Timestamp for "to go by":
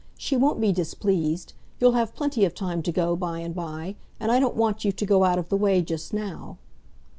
2.81-3.37